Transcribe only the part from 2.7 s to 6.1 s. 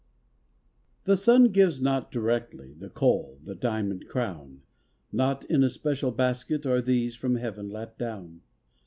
The coal, the diamond crown; Not in a special